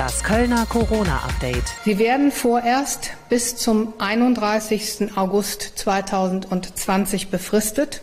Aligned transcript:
Das 0.00 0.24
Kölner 0.24 0.64
Corona-Update. 0.64 1.74
Sie 1.84 1.98
werden 1.98 2.32
vorerst 2.32 3.10
bis 3.28 3.56
zum 3.56 3.92
31. 3.98 5.14
August 5.14 5.72
2020 5.76 7.28
befristet 7.28 8.00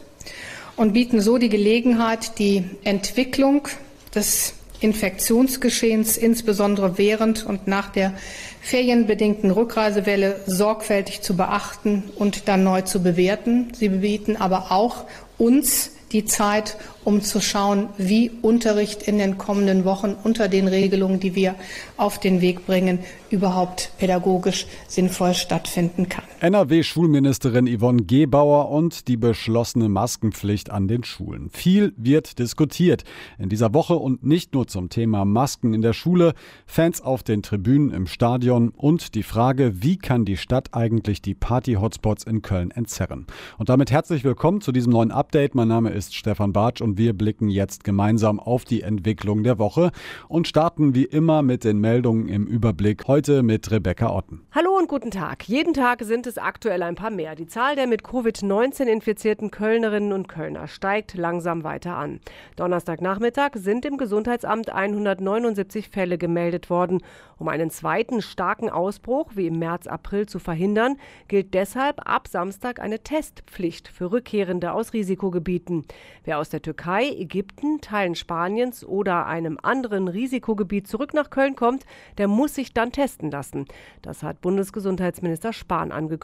und 0.75 0.93
bieten 0.93 1.21
so 1.21 1.39
die 1.39 1.49
Gelegenheit, 1.49 2.37
die 2.37 2.65
Entwicklung 2.83 3.67
des 4.13 4.53
Infektionsgeschehens 4.79 6.17
insbesondere 6.17 6.99
während 6.99 7.43
und 7.43 7.65
nach 7.65 7.89
der 7.89 8.13
ferienbedingten 8.61 9.49
Rückreisewelle 9.49 10.41
sorgfältig 10.45 11.23
zu 11.23 11.35
beachten 11.35 12.03
und 12.15 12.47
dann 12.47 12.63
neu 12.63 12.83
zu 12.83 13.01
bewerten. 13.01 13.73
Sie 13.73 13.89
bieten 13.89 14.37
aber 14.37 14.71
auch 14.71 15.05
uns 15.39 15.96
die 16.11 16.25
Zeit, 16.25 16.77
um 17.03 17.21
zu 17.21 17.41
schauen, 17.41 17.89
wie 17.97 18.31
Unterricht 18.41 19.03
in 19.03 19.17
den 19.17 19.37
kommenden 19.37 19.85
Wochen 19.85 20.15
unter 20.23 20.47
den 20.47 20.67
Regelungen, 20.67 21.19
die 21.19 21.35
wir 21.35 21.55
auf 21.97 22.19
den 22.19 22.41
Weg 22.41 22.65
bringen, 22.65 22.99
überhaupt 23.29 23.91
pädagogisch 23.97 24.67
sinnvoll 24.87 25.33
stattfinden 25.33 26.07
kann. 26.09 26.26
NRW-Schulministerin 26.39 27.65
Yvonne 27.65 28.03
Gebauer 28.03 28.69
und 28.69 29.07
die 29.07 29.17
beschlossene 29.17 29.89
Maskenpflicht 29.89 30.69
an 30.69 30.87
den 30.87 31.03
Schulen. 31.03 31.49
Viel 31.49 31.93
wird 31.97 32.37
diskutiert 32.37 33.05
in 33.39 33.49
dieser 33.49 33.73
Woche 33.73 33.95
und 33.95 34.23
nicht 34.23 34.53
nur 34.53 34.67
zum 34.67 34.89
Thema 34.89 35.25
Masken 35.25 35.73
in 35.73 35.81
der 35.81 35.93
Schule, 35.93 36.33
Fans 36.67 37.01
auf 37.01 37.23
den 37.23 37.41
Tribünen 37.41 37.89
im 37.89 38.05
Stadion 38.05 38.69
und 38.69 39.15
die 39.15 39.23
Frage, 39.23 39.81
wie 39.81 39.97
kann 39.97 40.25
die 40.25 40.37
Stadt 40.37 40.75
eigentlich 40.75 41.23
die 41.23 41.33
Party-Hotspots 41.33 42.23
in 42.25 42.43
Köln 42.43 42.69
entzerren. 42.69 43.25
Und 43.57 43.69
damit 43.69 43.89
herzlich 43.89 44.23
willkommen 44.23 44.61
zu 44.61 44.71
diesem 44.71 44.93
neuen 44.93 45.11
Update. 45.11 45.55
Mein 45.55 45.69
Name 45.69 45.89
ist 45.89 46.13
Stefan 46.13 46.53
Bartsch 46.53 46.81
und 46.81 46.99
wir 46.99 47.13
blicken 47.13 47.49
jetzt 47.49 47.83
gemeinsam 47.83 48.39
auf 48.39 48.63
die 48.63 48.83
Entwicklung 48.83 49.41
der 49.41 49.57
Woche 49.57 49.89
und 50.27 50.47
starten 50.47 50.93
wie 50.93 51.05
immer 51.05 51.41
mit 51.41 51.63
den 51.63 51.79
Meldungen 51.79 52.27
im 52.27 52.45
Überblick. 52.45 53.07
Heute 53.07 53.41
mit 53.41 53.71
Rebecca 53.71 54.15
Otten. 54.15 54.41
Hallo 54.51 54.77
und 54.77 54.87
guten 54.87 55.09
Tag. 55.09 55.49
Jeden 55.49 55.73
Tag 55.73 56.03
sind 56.03 56.26
es 56.27 56.37
aktuell 56.37 56.83
ein 56.83 56.95
paar 56.95 57.09
mehr. 57.09 57.35
Die 57.35 57.47
Zahl 57.47 57.75
der 57.75 57.87
mit 57.87 58.03
Covid-19 58.03 58.83
infizierten 58.83 59.49
Kölnerinnen 59.49 60.13
und 60.13 60.27
Kölner 60.27 60.67
steigt 60.67 61.15
langsam 61.15 61.63
weiter 61.63 61.95
an. 61.95 62.19
Donnerstagnachmittag 62.57 63.51
sind 63.55 63.85
im 63.85 63.97
Gesundheitsamt 63.97 64.69
179 64.69 65.89
Fälle 65.89 66.17
gemeldet 66.17 66.69
worden. 66.69 67.01
Um 67.39 67.47
einen 67.47 67.69
zweiten 67.69 68.21
starken 68.21 68.69
Ausbruch 68.69 69.31
wie 69.35 69.47
im 69.47 69.59
März, 69.59 69.87
April 69.87 70.27
zu 70.27 70.39
verhindern, 70.39 70.97
gilt 71.27 71.53
deshalb 71.53 72.09
ab 72.09 72.27
Samstag 72.27 72.79
eine 72.79 72.99
Testpflicht 72.99 73.87
für 73.87 74.11
Rückkehrende 74.11 74.73
aus 74.73 74.93
Risikogebieten. 74.93 75.85
Wer 76.23 76.39
aus 76.39 76.49
der 76.49 76.61
Türkei, 76.61 77.09
Ägypten, 77.09 77.79
Teilen 77.79 78.15
Spaniens 78.15 78.83
oder 78.83 79.27
einem 79.27 79.57
anderen 79.61 80.07
Risikogebiet 80.07 80.87
zurück 80.87 81.13
nach 81.13 81.29
Köln 81.29 81.55
kommt, 81.55 81.85
der 82.17 82.27
muss 82.27 82.55
sich 82.55 82.73
dann 82.73 82.91
testen 82.91 83.31
lassen. 83.31 83.65
Das 84.01 84.23
hat 84.23 84.41
Bundesgesundheitsminister 84.41 85.53
Spahn 85.53 85.91
angekündigt. 85.91 86.16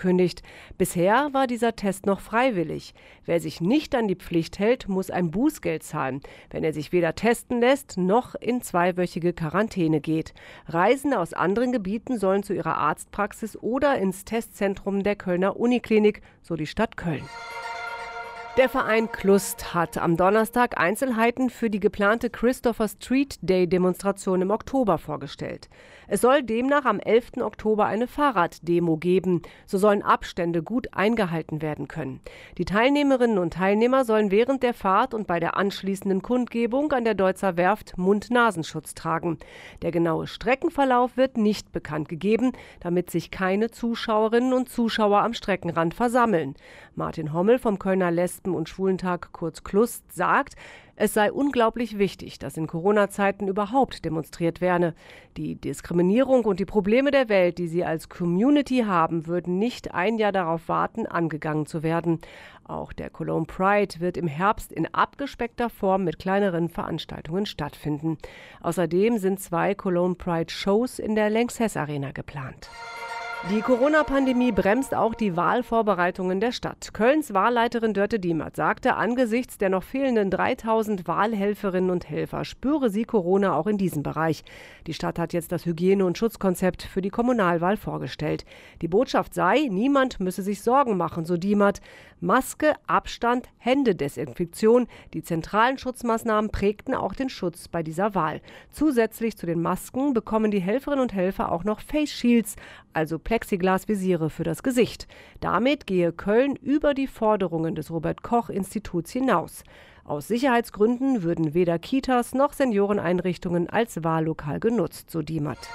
Bisher 0.77 1.29
war 1.33 1.47
dieser 1.47 1.75
Test 1.75 2.05
noch 2.05 2.19
freiwillig. 2.19 2.93
Wer 3.25 3.39
sich 3.39 3.61
nicht 3.61 3.95
an 3.95 4.07
die 4.07 4.15
Pflicht 4.15 4.59
hält, 4.59 4.87
muss 4.87 5.09
ein 5.09 5.31
Bußgeld 5.31 5.83
zahlen, 5.83 6.21
wenn 6.49 6.63
er 6.63 6.73
sich 6.73 6.91
weder 6.91 7.15
testen 7.15 7.59
lässt 7.59 7.97
noch 7.97 8.35
in 8.35 8.61
zweiwöchige 8.61 9.33
Quarantäne 9.33 10.01
geht. 10.01 10.33
Reisende 10.67 11.19
aus 11.19 11.33
anderen 11.33 11.71
Gebieten 11.71 12.17
sollen 12.17 12.43
zu 12.43 12.53
ihrer 12.53 12.77
Arztpraxis 12.77 13.57
oder 13.57 13.97
ins 13.97 14.25
Testzentrum 14.25 15.03
der 15.03 15.15
Kölner 15.15 15.57
Uniklinik, 15.57 16.21
so 16.41 16.55
die 16.55 16.67
Stadt 16.67 16.97
Köln. 16.97 17.23
Der 18.55 18.69
Verein 18.69 19.11
Klust 19.11 19.73
hat 19.73 19.97
am 19.97 20.15
Donnerstag 20.15 20.79
Einzelheiten 20.79 21.49
für 21.49 21.71
die 21.71 21.79
geplante 21.79 22.29
Christopher 22.29 22.87
Street 22.87 23.39
Day 23.41 23.65
Demonstration 23.65 24.43
im 24.43 24.51
Oktober 24.51 24.99
vorgestellt. 24.99 25.69
Es 26.07 26.21
soll 26.21 26.43
demnach 26.43 26.85
am 26.85 26.99
11. 26.99 27.37
Oktober 27.41 27.87
eine 27.87 28.05
Fahrraddemo 28.05 28.97
geben. 28.97 29.41
So 29.65 29.79
sollen 29.79 30.03
Abstände 30.03 30.61
gut 30.61 30.93
eingehalten 30.93 31.63
werden 31.63 31.87
können. 31.87 32.19
Die 32.59 32.65
Teilnehmerinnen 32.65 33.39
und 33.39 33.53
Teilnehmer 33.53 34.05
sollen 34.05 34.29
während 34.29 34.61
der 34.61 34.75
Fahrt 34.75 35.15
und 35.15 35.25
bei 35.25 35.39
der 35.39 35.57
anschließenden 35.57 36.21
Kundgebung 36.21 36.91
an 36.91 37.05
der 37.05 37.15
Deutzer 37.15 37.57
Werft 37.57 37.97
Mund-Nasenschutz 37.97 38.93
tragen. 38.93 39.39
Der 39.81 39.89
genaue 39.89 40.27
Streckenverlauf 40.27 41.17
wird 41.17 41.37
nicht 41.37 41.71
bekannt 41.71 42.07
gegeben, 42.07 42.51
damit 42.81 43.09
sich 43.09 43.31
keine 43.31 43.71
Zuschauerinnen 43.71 44.53
und 44.53 44.69
Zuschauer 44.69 45.21
am 45.21 45.33
Streckenrand 45.33 45.95
versammeln. 45.95 46.53
Martin 46.93 47.33
Hommel 47.33 47.57
vom 47.57 47.79
Kölner 47.79 48.11
Lesben- 48.43 48.55
und 48.55 48.67
Schwulentag 48.67 49.31
kurz 49.31 49.63
Klust 49.63 50.11
sagt, 50.11 50.55
es 50.95 51.13
sei 51.13 51.31
unglaublich 51.31 51.97
wichtig, 51.97 52.37
dass 52.39 52.57
in 52.57 52.67
Corona-Zeiten 52.67 53.47
überhaupt 53.47 54.05
demonstriert 54.05 54.61
werde. 54.61 54.93
Die 55.37 55.55
Diskriminierung 55.55 56.45
und 56.45 56.59
die 56.59 56.65
Probleme 56.65 57.09
der 57.09 57.29
Welt, 57.29 57.57
die 57.57 57.67
sie 57.67 57.83
als 57.83 58.09
Community 58.09 58.83
haben, 58.85 59.25
würden 59.25 59.57
nicht 59.57 59.93
ein 59.93 60.17
Jahr 60.17 60.31
darauf 60.31 60.67
warten, 60.67 61.07
angegangen 61.07 61.65
zu 61.65 61.81
werden. 61.81 62.19
Auch 62.65 62.93
der 62.93 63.09
Cologne 63.09 63.45
Pride 63.45 64.01
wird 64.01 64.17
im 64.17 64.27
Herbst 64.27 64.71
in 64.71 64.93
abgespeckter 64.93 65.69
Form 65.69 66.03
mit 66.03 66.19
kleineren 66.19 66.69
Veranstaltungen 66.69 67.45
stattfinden. 67.45 68.17
Außerdem 68.61 69.17
sind 69.17 69.39
zwei 69.39 69.73
Cologne 69.73 70.15
Pride 70.15 70.51
Shows 70.51 70.99
in 70.99 71.15
der 71.15 71.29
Lanxess 71.29 71.75
Arena 71.75 72.11
geplant. 72.11 72.69
Die 73.49 73.59
Corona-Pandemie 73.59 74.53
bremst 74.53 74.95
auch 74.95 75.13
die 75.13 75.35
Wahlvorbereitungen 75.35 76.39
der 76.39 76.53
Stadt. 76.53 76.93
Kölns 76.93 77.33
Wahlleiterin 77.33 77.93
Dörte 77.93 78.17
Diemert 78.17 78.55
sagte, 78.55 78.95
angesichts 78.95 79.57
der 79.57 79.67
noch 79.67 79.83
fehlenden 79.83 80.31
3000 80.31 81.09
Wahlhelferinnen 81.09 81.89
und 81.89 82.09
Helfer 82.09 82.45
spüre 82.45 82.89
sie 82.89 83.03
Corona 83.03 83.53
auch 83.53 83.67
in 83.67 83.77
diesem 83.77 84.01
Bereich. 84.01 84.45
Die 84.87 84.93
Stadt 84.93 85.19
hat 85.19 85.33
jetzt 85.33 85.51
das 85.51 85.65
Hygiene- 85.65 86.05
und 86.05 86.17
Schutzkonzept 86.17 86.83
für 86.83 87.01
die 87.01 87.09
Kommunalwahl 87.09 87.75
vorgestellt. 87.75 88.45
Die 88.81 88.87
Botschaft 88.87 89.33
sei, 89.33 89.67
niemand 89.69 90.21
müsse 90.21 90.41
sich 90.41 90.61
Sorgen 90.61 90.95
machen, 90.95 91.25
so 91.25 91.35
Diemert. 91.35 91.81
Maske, 92.21 92.75
Abstand, 92.87 93.49
Händedesinfektion. 93.57 94.87
Die 95.13 95.23
zentralen 95.23 95.77
Schutzmaßnahmen 95.77 96.51
prägten 96.51 96.95
auch 96.95 97.13
den 97.13 97.27
Schutz 97.27 97.67
bei 97.67 97.83
dieser 97.83 98.15
Wahl. 98.15 98.39
Zusätzlich 98.71 99.35
zu 99.35 99.45
den 99.45 99.61
Masken 99.61 100.13
bekommen 100.13 100.49
die 100.49 100.61
Helferinnen 100.61 101.01
und 101.01 101.13
Helfer 101.13 101.51
auch 101.51 101.65
noch 101.65 101.81
Face 101.81 102.11
Shields, 102.11 102.55
also 102.93 103.19
Plexiglasvisiere 103.19 104.29
für 104.29 104.43
das 104.43 104.63
Gesicht. 104.63 105.07
Damit 105.39 105.87
gehe 105.87 106.11
Köln 106.11 106.55
über 106.55 106.93
die 106.93 107.07
Forderungen 107.07 107.75
des 107.75 107.91
Robert 107.91 108.23
Koch 108.23 108.49
Instituts 108.49 109.11
hinaus. 109.11 109.63
Aus 110.05 110.27
Sicherheitsgründen 110.27 111.23
würden 111.23 111.53
weder 111.53 111.79
Kitas 111.79 112.33
noch 112.33 112.53
Senioreneinrichtungen 112.53 113.69
als 113.69 114.03
Wahllokal 114.03 114.59
genutzt, 114.59 115.09
so 115.09 115.21
Diemert. 115.21 115.69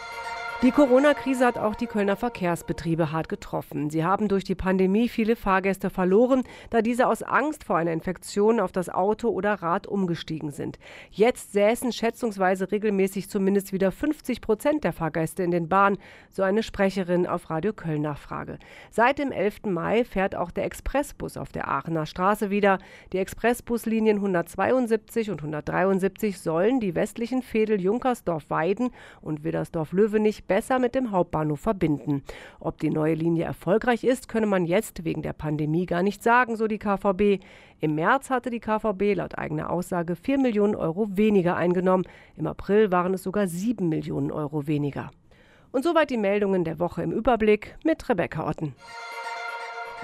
Die 0.61 0.73
Corona-Krise 0.73 1.47
hat 1.47 1.57
auch 1.57 1.77
die 1.77 1.87
Kölner 1.87 2.17
Verkehrsbetriebe 2.17 3.13
hart 3.13 3.29
getroffen. 3.29 3.91
Sie 3.91 4.05
haben 4.05 4.27
durch 4.27 4.43
die 4.43 4.57
Pandemie 4.57 5.09
viele 5.09 5.37
Fahrgäste 5.37 5.89
verloren, 5.89 6.43
da 6.71 6.83
diese 6.83 7.07
aus 7.07 7.23
Angst 7.23 7.63
vor 7.63 7.77
einer 7.77 7.93
Infektion 7.93 8.59
auf 8.59 8.73
das 8.73 8.89
Auto 8.89 9.29
oder 9.29 9.55
Rad 9.55 9.87
umgestiegen 9.87 10.51
sind. 10.51 10.81
Jetzt 11.13 11.53
säßen 11.53 11.93
schätzungsweise 11.93 12.73
regelmäßig 12.73 13.31
zumindest 13.31 13.73
wieder 13.73 13.93
50 13.93 14.41
Prozent 14.41 14.83
der 14.83 14.93
Fahrgäste 14.93 15.45
in 15.45 15.53
den 15.53 15.69
Bahnen, 15.69 15.97
so 16.29 16.43
eine 16.43 16.65
Sprecherin 16.65 17.29
auf 17.29 17.51
Radio 17.51 17.73
Köln 17.73 18.03
Nachfrage. 18.03 18.59
Seit 18.91 19.21
dem 19.21 19.31
11. 19.31 19.67
Mai 19.67 20.03
fährt 20.03 20.35
auch 20.35 20.51
der 20.51 20.65
Expressbus 20.65 21.37
auf 21.37 21.53
der 21.53 21.69
Aachener 21.69 22.05
Straße 22.05 22.51
wieder. 22.51 22.81
Die 23.13 23.19
Expressbuslinien 23.19 24.17
172 24.17 25.31
und 25.31 25.39
173 25.39 26.41
sollen 26.41 26.81
die 26.81 26.97
westlichen 26.97 27.43
Fädel 27.43 27.81
Junkersdorf-Weiden 27.81 28.91
und 29.21 29.45
Widdersdorf-Löwenich 29.45 30.48
besser 30.49 30.81
mit 30.81 30.95
dem 30.97 31.13
Hauptbahnhof 31.13 31.61
verbinden. 31.61 32.25
Ob 32.59 32.79
die 32.79 32.91
neue 32.91 33.15
Linie 33.15 33.45
erfolgreich 33.45 34.03
ist, 34.03 34.29
könne 34.29 34.47
man 34.47 34.65
jetzt 34.65 35.05
wegen 35.05 35.23
der 35.23 35.33
Pandemie 35.35 35.87
gar 35.87 36.03
nicht 36.03 36.23
sagen, 36.23 36.57
so 36.57 36.67
die 36.67 36.79
KVB. 36.79 37.41
Im 37.81 37.95
März 37.95 38.31
hatte 38.31 38.51
die 38.51 38.59
KVB 38.59 39.15
laut 39.15 39.39
eigener 39.39 39.71
Aussage 39.71 40.17
4 40.17 40.39
Millionen 40.39 40.75
Euro 40.75 41.07
weniger 41.17 41.57
eingenommen. 41.57 42.05
Im 42.37 42.49
April 42.49 42.91
waren 42.91 43.15
es 43.15 43.23
sogar 43.23 43.47
7 43.47 43.89
Millionen 43.89 44.33
Euro 44.33 44.67
weniger. 44.67 45.11
Und 45.71 45.85
soweit 45.85 46.11
die 46.11 46.17
Meldungen 46.17 46.65
der 46.65 46.79
Woche 46.81 47.03
im 47.03 47.13
Überblick 47.13 47.77
mit 47.85 48.09
Rebecca 48.09 48.49
Otten. 48.49 48.75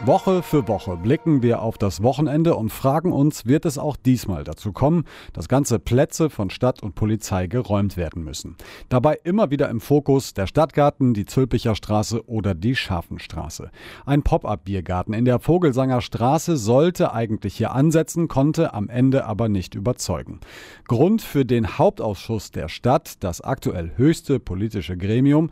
Woche 0.02 0.42
für 0.42 0.66
Woche 0.66 0.96
blicken 0.96 1.42
wir 1.42 1.62
auf 1.62 1.78
das 1.78 2.02
Wochenende 2.02 2.56
und 2.56 2.70
fragen 2.70 3.12
uns, 3.12 3.46
wird 3.46 3.64
es 3.64 3.78
auch 3.78 3.96
diesmal 3.96 4.42
dazu 4.42 4.72
kommen, 4.72 5.04
dass 5.32 5.48
ganze 5.48 5.78
Plätze 5.78 6.30
von 6.30 6.50
Stadt 6.50 6.82
und 6.82 6.96
Polizei 6.96 7.46
geräumt 7.46 7.96
werden 7.96 8.24
müssen. 8.24 8.56
Dabei 8.88 9.18
immer 9.22 9.50
wieder 9.50 9.68
im 9.70 9.80
Fokus 9.80 10.34
der 10.34 10.46
Stadtgarten, 10.46 11.14
die 11.14 11.24
Zülpicher 11.24 11.76
Straße 11.76 12.28
oder 12.28 12.54
die 12.54 12.74
Schafenstraße. 12.74 13.70
Ein 14.04 14.22
Pop-up-Biergarten 14.22 15.14
in 15.14 15.24
der 15.24 15.38
Vogelsanger 15.38 16.00
Straße 16.00 16.56
sollte 16.56 17.12
eigentlich 17.12 17.56
hier 17.56 17.72
ansetzen, 17.72 18.26
konnte 18.26 18.74
am 18.74 18.88
Ende 18.88 19.24
aber 19.24 19.48
nicht 19.48 19.76
überzeugen. 19.76 20.40
Grund 20.88 21.22
für 21.22 21.44
den 21.44 21.78
Hauptausschuss 21.78 22.50
der 22.50 22.68
Stadt, 22.68 23.22
das 23.22 23.40
aktuell 23.40 23.92
höchste 23.96 24.40
politische 24.40 24.96
Gremium, 24.96 25.50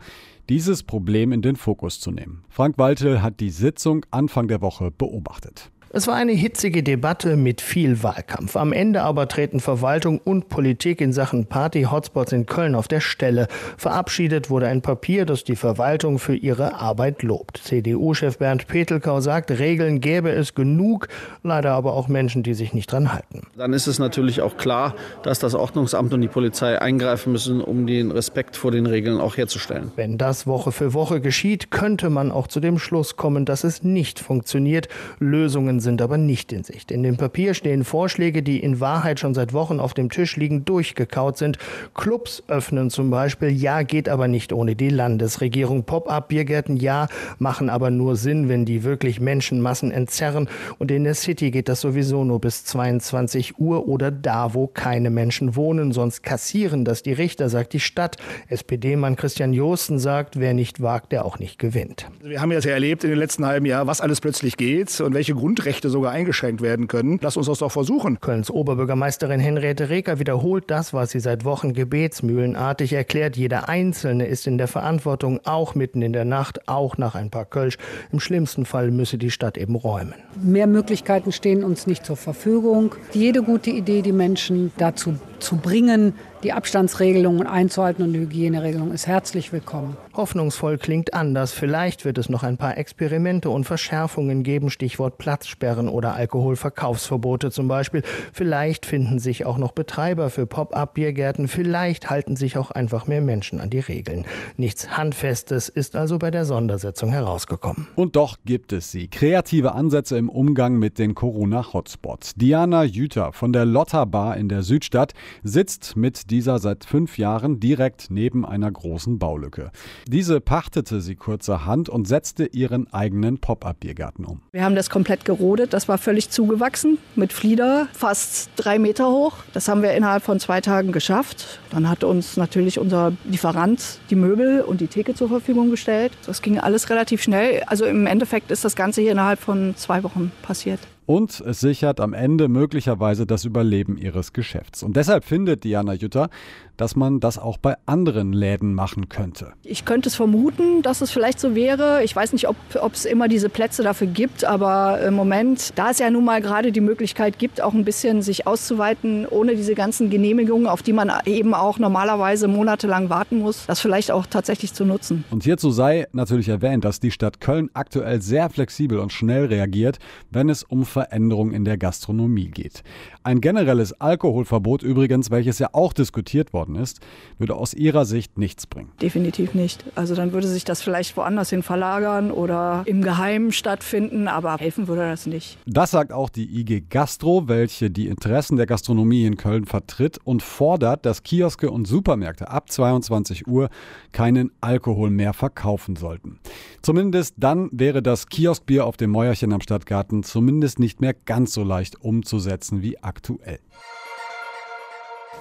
dieses 0.49 0.83
Problem 0.83 1.31
in 1.31 1.41
den 1.41 1.55
Fokus 1.55 1.99
zu 1.99 2.11
nehmen. 2.11 2.43
Frank 2.49 2.77
Waltel 2.77 3.21
hat 3.21 3.39
die 3.39 3.49
Sitzung 3.49 4.05
Anfang 4.11 4.47
der 4.47 4.61
Woche 4.61 4.91
beobachtet. 4.91 5.71
Es 5.95 6.07
war 6.07 6.15
eine 6.15 6.31
hitzige 6.31 6.81
Debatte 6.81 7.37
mit 7.37 7.61
viel 7.61 8.01
Wahlkampf. 8.01 8.55
Am 8.55 8.73
Ende 8.73 9.03
aber 9.03 9.27
treten 9.27 9.59
Verwaltung 9.59 10.17
und 10.17 10.49
Politik 10.49 11.01
in 11.01 11.13
Sachen 11.13 11.45
Party-Hotspots 11.45 12.31
in 12.31 12.47
Köln 12.47 12.73
auf 12.73 12.87
der 12.87 12.99
Stelle. 12.99 13.47
Verabschiedet 13.77 14.49
wurde 14.49 14.67
ein 14.67 14.81
Papier, 14.81 15.27
das 15.27 15.43
die 15.43 15.55
Verwaltung 15.55 16.17
für 16.17 16.33
ihre 16.33 16.73
Arbeit 16.73 17.21
lobt. 17.21 17.59
CDU-Chef 17.63 18.39
Bernd 18.39 18.65
Petelkau 18.67 19.21
sagt, 19.21 19.51
Regeln 19.51 20.01
gäbe 20.01 20.31
es 20.31 20.55
genug, 20.55 21.09
leider 21.43 21.73
aber 21.73 21.93
auch 21.93 22.07
Menschen, 22.07 22.41
die 22.41 22.55
sich 22.55 22.73
nicht 22.73 22.91
dran 22.91 23.13
halten. 23.13 23.43
Dann 23.55 23.71
ist 23.71 23.85
es 23.85 23.99
natürlich 23.99 24.41
auch 24.41 24.57
klar, 24.57 24.95
dass 25.21 25.37
das 25.37 25.53
Ordnungsamt 25.53 26.11
und 26.11 26.21
die 26.21 26.27
Polizei 26.27 26.81
eingreifen 26.81 27.33
müssen, 27.33 27.61
um 27.61 27.85
den 27.85 28.09
Respekt 28.09 28.57
vor 28.57 28.71
den 28.71 28.87
Regeln 28.87 29.21
auch 29.21 29.37
herzustellen. 29.37 29.91
Wenn 29.95 30.17
das 30.17 30.47
Woche 30.47 30.71
für 30.71 30.95
Woche 30.95 31.21
geschieht, 31.21 31.69
könnte 31.69 32.09
man 32.09 32.31
auch 32.31 32.47
zu 32.47 32.59
dem 32.59 32.79
Schluss 32.79 33.15
kommen, 33.15 33.45
dass 33.45 33.63
es 33.63 33.83
nicht 33.83 34.19
funktioniert. 34.19 34.87
Lösungen 35.19 35.82
sind 35.83 36.01
aber 36.01 36.17
nicht 36.17 36.51
in 36.51 36.63
Sicht. 36.63 36.89
In 36.89 37.03
dem 37.03 37.17
Papier 37.17 37.53
stehen 37.53 37.83
Vorschläge, 37.83 38.41
die 38.41 38.59
in 38.59 38.79
Wahrheit 38.79 39.19
schon 39.19 39.33
seit 39.35 39.53
Wochen 39.53 39.79
auf 39.79 39.93
dem 39.93 40.09
Tisch 40.09 40.37
liegen, 40.37 40.65
durchgekaut 40.65 41.37
sind. 41.37 41.59
Clubs 41.93 42.41
öffnen 42.47 42.89
zum 42.89 43.11
Beispiel, 43.11 43.49
ja, 43.49 43.83
geht 43.83 44.09
aber 44.09 44.27
nicht 44.27 44.53
ohne 44.53 44.75
die 44.75 44.89
Landesregierung. 44.89 45.83
Pop-up-Biergärten, 45.83 46.77
ja, 46.77 47.07
machen 47.37 47.69
aber 47.69 47.91
nur 47.91 48.15
Sinn, 48.15 48.49
wenn 48.49 48.65
die 48.65 48.83
wirklich 48.83 49.19
Menschenmassen 49.19 49.91
entzerren. 49.91 50.49
Und 50.79 50.89
in 50.89 51.03
der 51.03 51.13
City 51.15 51.51
geht 51.51 51.69
das 51.69 51.81
sowieso 51.81 52.23
nur 52.23 52.39
bis 52.39 52.65
22 52.65 53.59
Uhr 53.59 53.87
oder 53.87 54.09
da, 54.09 54.53
wo 54.53 54.67
keine 54.67 55.09
Menschen 55.09 55.55
wohnen. 55.55 55.91
Sonst 55.91 56.23
kassieren 56.23 56.85
das 56.85 57.03
die 57.03 57.13
Richter, 57.13 57.49
sagt 57.49 57.73
die 57.73 57.79
Stadt. 57.79 58.17
SPD-Mann 58.47 59.15
Christian 59.15 59.53
Joosten 59.53 59.99
sagt, 59.99 60.39
wer 60.39 60.53
nicht 60.53 60.81
wagt, 60.81 61.11
der 61.11 61.25
auch 61.25 61.39
nicht 61.39 61.59
gewinnt. 61.59 62.09
Wir 62.21 62.41
haben 62.41 62.51
ja 62.51 62.61
sehr 62.61 62.73
erlebt 62.73 63.03
in 63.03 63.09
den 63.09 63.19
letzten 63.19 63.45
halben 63.45 63.65
Jahr, 63.65 63.87
was 63.87 64.01
alles 64.01 64.21
plötzlich 64.21 64.57
geht 64.57 64.99
und 65.01 65.13
welche 65.13 65.33
Grundrechte 65.33 65.72
sogar 65.81 66.11
eingeschränkt 66.11 66.61
werden 66.61 66.87
können. 66.87 67.19
Lass 67.21 67.37
uns 67.37 67.47
das 67.47 67.59
doch 67.59 67.71
versuchen. 67.71 68.19
Kölns 68.21 68.51
Oberbürgermeisterin 68.51 69.39
Henriette 69.39 69.89
Reker 69.89 70.19
wiederholt 70.19 70.65
das, 70.67 70.93
was 70.93 71.11
sie 71.11 71.19
seit 71.19 71.45
Wochen 71.45 71.73
gebetsmühlenartig 71.73 72.93
erklärt. 72.93 73.37
Jeder 73.37 73.69
Einzelne 73.69 74.25
ist 74.27 74.47
in 74.47 74.57
der 74.57 74.67
Verantwortung, 74.67 75.39
auch 75.45 75.75
mitten 75.75 76.01
in 76.01 76.13
der 76.13 76.25
Nacht, 76.25 76.67
auch 76.67 76.97
nach 76.97 77.15
ein 77.15 77.29
paar 77.29 77.45
Kölsch. 77.45 77.77
Im 78.11 78.19
schlimmsten 78.19 78.65
Fall 78.65 78.91
müsse 78.91 79.17
die 79.17 79.31
Stadt 79.31 79.57
eben 79.57 79.75
räumen. 79.75 80.15
Mehr 80.41 80.67
Möglichkeiten 80.67 81.31
stehen 81.31 81.63
uns 81.63 81.87
nicht 81.87 82.05
zur 82.05 82.17
Verfügung. 82.17 82.95
Jede 83.13 83.41
gute 83.43 83.69
Idee, 83.69 84.01
die 84.01 84.11
Menschen 84.11 84.71
dazu 84.77 85.15
zu 85.43 85.57
bringen, 85.57 86.15
die 86.43 86.51
Abstandsregelungen 86.51 87.47
einzuhalten 87.47 88.03
und 88.03 88.13
die 88.13 88.19
Hygieneregelungen 88.19 88.93
ist 88.93 89.07
herzlich 89.07 89.53
willkommen. 89.53 89.95
Hoffnungsvoll 90.13 90.77
klingt 90.77 91.13
anders. 91.13 91.53
Vielleicht 91.53 92.05
wird 92.05 92.17
es 92.17 92.29
noch 92.29 92.43
ein 92.43 92.57
paar 92.57 92.77
Experimente 92.77 93.49
und 93.49 93.63
Verschärfungen 93.63 94.43
geben, 94.43 94.69
Stichwort 94.69 95.17
Platzsperren 95.17 95.87
oder 95.87 96.15
Alkoholverkaufsverbote 96.15 97.51
zum 97.51 97.67
Beispiel. 97.67 98.03
Vielleicht 98.33 98.85
finden 98.85 99.19
sich 99.19 99.45
auch 99.45 99.57
noch 99.57 99.71
Betreiber 99.71 100.29
für 100.29 100.45
Pop-up-Biergärten. 100.45 101.47
Vielleicht 101.47 102.09
halten 102.09 102.35
sich 102.35 102.57
auch 102.57 102.71
einfach 102.71 103.07
mehr 103.07 103.21
Menschen 103.21 103.61
an 103.61 103.69
die 103.69 103.79
Regeln. 103.79 104.25
Nichts 104.57 104.97
Handfestes 104.97 105.69
ist 105.69 105.95
also 105.95 106.19
bei 106.19 106.31
der 106.31 106.45
Sondersetzung 106.45 107.11
herausgekommen. 107.11 107.87
Und 107.95 108.15
doch 108.15 108.37
gibt 108.45 108.73
es 108.73 108.91
sie. 108.91 109.07
Kreative 109.07 109.73
Ansätze 109.73 110.17
im 110.17 110.29
Umgang 110.29 110.77
mit 110.77 110.99
den 110.99 111.15
Corona-Hotspots. 111.15 112.35
Diana 112.35 112.83
Jüter 112.83 113.31
von 113.31 113.53
der 113.53 113.65
Lotta 113.65 114.05
Bar 114.05 114.37
in 114.37 114.49
der 114.49 114.63
Südstadt 114.63 115.13
sitzt 115.43 115.95
mit 115.95 116.29
dieser 116.29 116.59
seit 116.59 116.85
fünf 116.85 117.17
Jahren 117.17 117.59
direkt 117.59 118.07
neben 118.09 118.45
einer 118.45 118.71
großen 118.71 119.19
Baulücke. 119.19 119.71
Diese 120.07 120.41
pachtete 120.41 121.01
sie 121.01 121.15
kurzerhand 121.15 121.89
und 121.89 122.07
setzte 122.07 122.45
ihren 122.45 122.91
eigenen 122.93 123.39
Pop-up-Biergarten 123.39 124.25
um. 124.25 124.41
Wir 124.51 124.63
haben 124.63 124.75
das 124.75 124.89
komplett 124.89 125.25
gerodet. 125.25 125.73
Das 125.73 125.87
war 125.87 125.97
völlig 125.97 126.29
zugewachsen 126.29 126.97
mit 127.15 127.33
Flieder, 127.33 127.87
fast 127.93 128.49
drei 128.55 128.79
Meter 128.79 129.09
hoch. 129.09 129.37
Das 129.53 129.67
haben 129.67 129.81
wir 129.81 129.93
innerhalb 129.93 130.23
von 130.23 130.39
zwei 130.39 130.61
Tagen 130.61 130.91
geschafft. 130.91 131.59
Dann 131.69 131.89
hat 131.89 132.03
uns 132.03 132.37
natürlich 132.37 132.79
unser 132.79 133.13
Lieferant 133.25 133.99
die 134.09 134.15
Möbel 134.15 134.61
und 134.61 134.81
die 134.81 134.87
Theke 134.87 135.13
zur 135.13 135.29
Verfügung 135.29 135.71
gestellt. 135.71 136.11
Das 136.25 136.41
ging 136.41 136.59
alles 136.59 136.89
relativ 136.89 137.21
schnell. 137.21 137.63
Also 137.67 137.85
im 137.85 138.05
Endeffekt 138.05 138.51
ist 138.51 138.65
das 138.65 138.75
Ganze 138.75 139.01
hier 139.01 139.11
innerhalb 139.11 139.39
von 139.39 139.75
zwei 139.75 140.03
Wochen 140.03 140.31
passiert 140.41 140.79
und 141.05 141.41
es 141.41 141.59
sichert 141.59 141.99
am 141.99 142.13
Ende 142.13 142.47
möglicherweise 142.47 143.25
das 143.25 143.45
Überleben 143.45 143.97
ihres 143.97 144.33
Geschäfts. 144.33 144.83
Und 144.83 144.95
deshalb 144.95 145.23
findet 145.25 145.63
Diana 145.63 145.93
Jütter, 145.93 146.29
dass 146.77 146.95
man 146.95 147.19
das 147.19 147.37
auch 147.37 147.57
bei 147.57 147.75
anderen 147.85 148.33
Läden 148.33 148.73
machen 148.73 149.09
könnte. 149.09 149.53
Ich 149.63 149.85
könnte 149.85 150.09
es 150.09 150.15
vermuten, 150.15 150.81
dass 150.81 151.01
es 151.01 151.11
vielleicht 151.11 151.39
so 151.39 151.55
wäre. 151.55 152.03
Ich 152.03 152.15
weiß 152.15 152.33
nicht, 152.33 152.47
ob 152.47 152.55
es 152.93 153.05
immer 153.05 153.27
diese 153.27 153.49
Plätze 153.49 153.83
dafür 153.83 154.07
gibt, 154.07 154.43
aber 154.45 155.01
im 155.01 155.13
Moment, 155.13 155.71
da 155.75 155.91
es 155.91 155.99
ja 155.99 156.09
nun 156.09 156.25
mal 156.25 156.41
gerade 156.41 156.71
die 156.71 156.81
Möglichkeit 156.81 157.39
gibt, 157.39 157.61
auch 157.61 157.73
ein 157.73 157.85
bisschen 157.85 158.21
sich 158.21 158.47
auszuweiten, 158.47 159.25
ohne 159.27 159.55
diese 159.55 159.75
ganzen 159.75 160.09
Genehmigungen, 160.09 160.67
auf 160.67 160.81
die 160.81 160.93
man 160.93 161.11
eben 161.25 161.53
auch 161.53 161.79
normalerweise 161.79 162.47
monatelang 162.47 163.09
warten 163.09 163.39
muss, 163.39 163.65
das 163.65 163.79
vielleicht 163.79 164.11
auch 164.11 164.25
tatsächlich 164.25 164.73
zu 164.73 164.85
nutzen. 164.85 165.23
Und 165.31 165.43
hierzu 165.43 165.71
sei 165.71 166.07
natürlich 166.11 166.49
erwähnt, 166.49 166.85
dass 166.85 166.99
die 166.99 167.11
Stadt 167.11 167.39
Köln 167.39 167.69
aktuell 167.73 168.21
sehr 168.21 168.49
flexibel 168.49 168.99
und 168.99 169.11
schnell 169.11 169.45
reagiert, 169.45 169.99
wenn 170.31 170.49
es 170.49 170.63
um 170.63 170.85
Veränderungen 170.85 171.53
in 171.53 171.65
der 171.65 171.77
Gastronomie 171.77 172.49
geht. 172.49 172.83
Ein 173.25 173.39
generelles 173.39 173.93
Alkoholverbot 174.01 174.83
übrigens, 174.83 175.31
welches 175.31 175.57
ja 175.57 175.69
auch 175.71 175.93
diskutiert 175.93 176.51
worden 176.51 176.75
ist, 176.75 176.99
würde 177.37 177.55
aus 177.55 177.73
ihrer 177.73 178.03
Sicht 178.03 178.37
nichts 178.37 178.67
bringen. 178.67 178.91
Definitiv 179.01 179.53
nicht. 179.53 179.85
Also 179.95 180.13
dann 180.13 180.33
würde 180.33 180.45
sich 180.45 180.65
das 180.65 180.81
vielleicht 180.81 181.15
woanders 181.15 181.49
hin 181.49 181.63
verlagern 181.63 182.31
oder 182.31 182.83
im 182.85 183.01
Geheimen 183.01 183.53
stattfinden, 183.53 184.27
aber 184.27 184.57
helfen 184.57 184.89
würde 184.89 185.03
das 185.09 185.25
nicht. 185.25 185.57
Das 185.65 185.91
sagt 185.91 186.11
auch 186.11 186.27
die 186.27 186.59
IG 186.59 186.81
Gastro, 186.89 187.47
welche 187.47 187.89
die 187.89 188.07
Interessen 188.07 188.57
der 188.57 188.65
Gastronomie 188.65 189.25
in 189.25 189.37
Köln 189.37 189.63
vertritt 189.65 190.19
und 190.25 190.43
fordert, 190.43 191.05
dass 191.05 191.23
Kioske 191.23 191.71
und 191.71 191.87
Supermärkte 191.87 192.49
ab 192.49 192.69
22 192.69 193.47
Uhr 193.47 193.69
keinen 194.11 194.51
Alkohol 194.59 195.09
mehr 195.11 195.31
verkaufen 195.31 195.95
sollten. 195.95 196.39
Zumindest 196.81 197.35
dann 197.37 197.69
wäre 197.71 198.03
das 198.03 198.27
Kioskbier 198.27 198.85
auf 198.85 198.97
dem 198.97 199.11
Mäuerchen 199.11 199.53
am 199.53 199.61
Stadtgarten 199.61 200.23
zumindest 200.23 200.79
nicht 200.79 200.99
mehr 200.99 201.13
ganz 201.13 201.53
so 201.53 201.63
leicht 201.63 202.01
umzusetzen 202.01 202.81
wie 202.81 202.97
aktuell. 202.97 203.12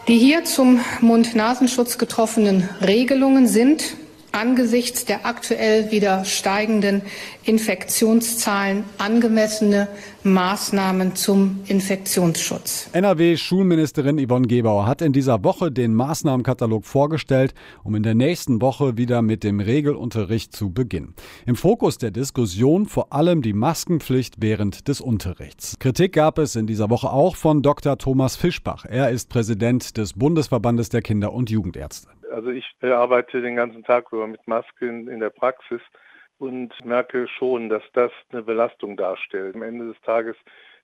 Die 0.08 0.18
hier 0.18 0.44
zum 0.44 0.80
Mund-Nasenschutz 1.00 1.98
getroffenen 1.98 2.68
Regelungen 2.80 3.46
sind 3.46 3.96
angesichts 4.32 5.04
der 5.04 5.26
aktuell 5.26 5.90
wieder 5.90 6.24
steigenden 6.24 7.02
Infektionszahlen 7.44 8.84
angemessene 8.98 9.88
Maßnahmen 10.24 11.16
zum 11.16 11.60
Infektionsschutz. 11.66 12.88
NRW-Schulministerin 12.92 14.24
Yvonne 14.24 14.46
Gebauer 14.46 14.86
hat 14.86 15.02
in 15.02 15.12
dieser 15.12 15.42
Woche 15.42 15.72
den 15.72 15.94
Maßnahmenkatalog 15.94 16.84
vorgestellt, 16.84 17.54
um 17.82 17.94
in 17.94 18.02
der 18.02 18.14
nächsten 18.14 18.60
Woche 18.60 18.96
wieder 18.96 19.22
mit 19.22 19.42
dem 19.42 19.60
Regelunterricht 19.60 20.54
zu 20.54 20.70
beginnen. 20.70 21.14
Im 21.46 21.56
Fokus 21.56 21.98
der 21.98 22.12
Diskussion 22.12 22.86
vor 22.86 23.12
allem 23.12 23.42
die 23.42 23.52
Maskenpflicht 23.52 24.36
während 24.38 24.88
des 24.88 25.00
Unterrichts. 25.00 25.76
Kritik 25.78 26.12
gab 26.12 26.38
es 26.38 26.54
in 26.54 26.66
dieser 26.66 26.90
Woche 26.90 27.10
auch 27.10 27.36
von 27.36 27.62
Dr. 27.62 27.98
Thomas 27.98 28.36
Fischbach. 28.36 28.84
Er 28.84 29.10
ist 29.10 29.28
Präsident 29.28 29.96
des 29.96 30.12
Bundesverbandes 30.12 30.88
der 30.88 31.02
Kinder- 31.02 31.32
und 31.32 31.50
Jugendärzte. 31.50 32.08
Also 32.32 32.50
ich 32.50 32.66
arbeite 32.80 33.42
den 33.42 33.56
ganzen 33.56 33.84
Tag 33.84 34.12
über 34.12 34.26
mit 34.26 34.46
Masken 34.48 35.08
in 35.08 35.20
der 35.20 35.30
Praxis 35.30 35.80
und 36.38 36.72
merke 36.84 37.28
schon, 37.28 37.68
dass 37.68 37.82
das 37.92 38.10
eine 38.30 38.42
Belastung 38.42 38.96
darstellt. 38.96 39.54
Am 39.54 39.62
Ende 39.62 39.88
des 39.88 40.00
Tages 40.00 40.36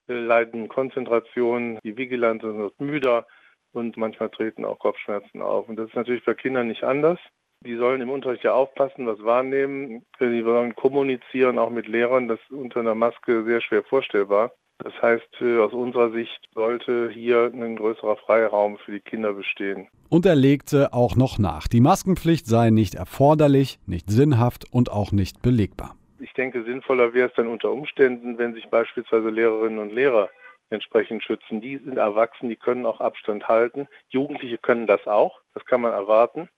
äh, 0.08 0.12
leiden 0.12 0.68
Konzentration, 0.68 1.78
die 1.82 1.96
Vigilanz 1.96 2.42
wird 2.42 2.80
müder 2.80 3.26
und 3.72 3.96
manchmal 3.96 4.30
treten 4.30 4.64
auch 4.64 4.78
Kopfschmerzen 4.78 5.42
auf. 5.42 5.68
Und 5.68 5.76
das 5.76 5.88
ist 5.88 5.96
natürlich 5.96 6.24
bei 6.24 6.34
Kindern 6.34 6.68
nicht 6.68 6.84
anders. 6.84 7.18
Die 7.64 7.76
sollen 7.76 8.00
im 8.00 8.10
Unterricht 8.10 8.44
ja 8.44 8.52
aufpassen, 8.52 9.06
was 9.06 9.22
wahrnehmen. 9.24 10.04
Die 10.20 10.42
sollen 10.42 10.76
kommunizieren, 10.76 11.58
auch 11.58 11.70
mit 11.70 11.88
Lehrern. 11.88 12.28
Das 12.28 12.38
ist 12.40 12.50
unter 12.50 12.80
einer 12.80 12.94
Maske 12.94 13.42
sehr 13.44 13.60
schwer 13.60 13.82
vorstellbar. 13.82 14.52
Das 14.78 14.92
heißt, 15.02 15.40
äh, 15.40 15.58
aus 15.58 15.72
unserer 15.72 16.10
Sicht 16.12 16.48
sollte 16.54 17.10
hier 17.10 17.50
ein 17.52 17.76
größerer 17.76 18.16
Freiraum 18.16 18.78
für 18.78 18.92
die 18.92 19.00
Kinder 19.00 19.32
bestehen. 19.32 19.88
Und 20.08 20.24
er 20.24 20.36
legte 20.36 20.92
auch 20.92 21.16
noch 21.16 21.38
nach, 21.38 21.66
die 21.66 21.80
Maskenpflicht 21.80 22.46
sei 22.46 22.70
nicht 22.70 22.94
erforderlich, 22.94 23.78
nicht 23.86 24.08
sinnhaft 24.08 24.64
und 24.72 24.90
auch 24.90 25.10
nicht 25.10 25.42
belegbar. 25.42 25.96
Ich 26.20 26.32
denke, 26.32 26.62
sinnvoller 26.64 27.12
wäre 27.12 27.28
es 27.28 27.34
dann 27.34 27.48
unter 27.48 27.70
Umständen, 27.72 28.38
wenn 28.38 28.54
sich 28.54 28.68
beispielsweise 28.68 29.30
Lehrerinnen 29.30 29.78
und 29.78 29.92
Lehrer 29.92 30.30
entsprechend 30.70 31.22
schützen. 31.22 31.60
Die 31.60 31.78
sind 31.78 31.96
erwachsen, 31.96 32.48
die 32.48 32.56
können 32.56 32.86
auch 32.86 33.00
Abstand 33.00 33.48
halten. 33.48 33.88
Jugendliche 34.10 34.58
können 34.58 34.86
das 34.86 35.06
auch, 35.06 35.40
das 35.54 35.64
kann 35.64 35.80
man 35.80 35.92
erwarten. 35.92 36.48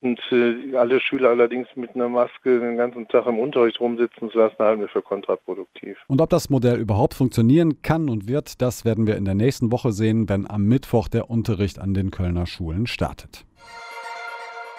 Und 0.00 0.20
äh, 0.30 0.76
alle 0.76 1.00
Schüler 1.00 1.30
allerdings 1.30 1.66
mit 1.74 1.94
einer 1.94 2.08
Maske 2.08 2.60
den 2.60 2.76
ganzen 2.76 3.08
Tag 3.08 3.26
im 3.26 3.38
Unterricht 3.38 3.80
rumsitzen 3.80 4.30
zu 4.30 4.38
lassen, 4.38 4.56
halten 4.58 4.80
wir 4.80 4.88
für 4.88 5.02
kontraproduktiv. 5.02 5.98
Und 6.06 6.20
ob 6.20 6.30
das 6.30 6.50
Modell 6.50 6.78
überhaupt 6.78 7.14
funktionieren 7.14 7.82
kann 7.82 8.08
und 8.08 8.28
wird, 8.28 8.62
das 8.62 8.84
werden 8.84 9.08
wir 9.08 9.16
in 9.16 9.24
der 9.24 9.34
nächsten 9.34 9.72
Woche 9.72 9.90
sehen, 9.90 10.28
wenn 10.28 10.48
am 10.48 10.64
Mittwoch 10.66 11.08
der 11.08 11.30
Unterricht 11.30 11.80
an 11.80 11.94
den 11.94 12.12
Kölner 12.12 12.46
Schulen 12.46 12.86
startet. 12.86 13.44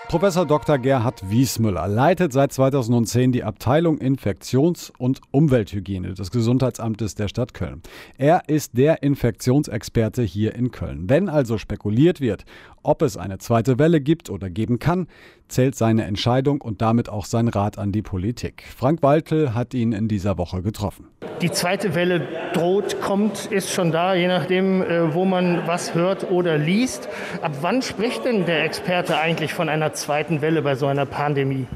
Professor 0.10 0.44
Dr. 0.44 0.80
Gerhard 0.80 1.30
Wiesmüller 1.30 1.88
leitet 1.88 2.34
seit 2.34 2.52
2010 2.52 3.32
die 3.32 3.44
Abteilung 3.44 4.00
Infektions- 4.00 4.92
und 4.98 5.22
Umwelthygiene 5.30 6.16
des 6.16 6.32
Gesundheitsamtes 6.32 7.14
der 7.14 7.28
Stadt 7.28 7.54
Köln. 7.54 7.84
Er 8.18 8.42
ist 8.48 8.76
der 8.76 9.04
Infektionsexperte 9.04 10.24
hier 10.24 10.56
in 10.56 10.72
Köln. 10.72 11.12
Wenn 11.12 11.30
also 11.30 11.60
spekuliert 11.60 12.22
wird, 12.22 12.46
ob 12.82 13.04
es 13.04 13.18
eine 13.18 13.38
zweite 13.38 13.78
Welle 13.78 14.02
gibt 14.02 14.32
oder 14.32 14.50
geben 14.50 14.80
kann, 14.80 15.06
zählt 15.48 15.76
seine 15.76 16.06
Entscheidung 16.06 16.62
und 16.62 16.82
damit 16.82 17.08
auch 17.10 17.26
sein 17.26 17.48
Rat 17.48 17.78
an 17.78 17.92
die 17.92 18.02
Politik. 18.02 18.64
Frank 18.76 19.04
Waltel 19.04 19.54
hat 19.54 19.76
ihn 19.76 19.92
in 19.92 20.08
dieser 20.08 20.40
Woche 20.40 20.64
getroffen. 20.64 21.06
Die 21.42 21.52
zweite 21.52 21.96
Welle 21.96 22.28
droht, 22.54 23.00
kommt, 23.00 23.46
ist 23.46 23.72
schon 23.72 23.94
da, 23.94 24.14
je 24.14 24.28
nachdem, 24.28 24.82
äh, 24.82 25.14
wo 25.14 25.24
man 25.24 25.66
was 25.68 25.96
hört 25.96 26.30
oder 26.30 26.58
liest. 26.58 27.08
Ab 27.42 27.54
wann 27.62 27.82
spricht 27.82 28.26
denn 28.26 28.46
der 28.46 28.66
Experte 28.66 29.18
eigentlich 29.18 29.54
von 29.54 29.70
einer 29.70 29.94
zweiten 30.00 30.42
Welle 30.42 30.62
bei 30.62 30.76
so 30.76 30.88
einer 30.88 31.06
Pandemie? 31.06 31.68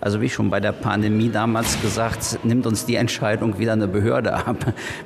Also 0.00 0.22
wie 0.22 0.30
schon 0.30 0.48
bei 0.48 0.60
der 0.60 0.72
Pandemie 0.72 1.28
damals 1.28 1.80
gesagt, 1.82 2.38
nimmt 2.42 2.66
uns 2.66 2.86
die 2.86 2.94
Entscheidung 2.94 3.58
wieder 3.58 3.74
eine 3.74 3.86
Behörde 3.86 4.32
ab. 4.32 4.56